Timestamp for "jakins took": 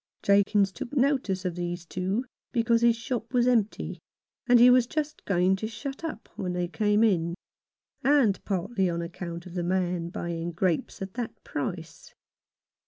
0.23-0.93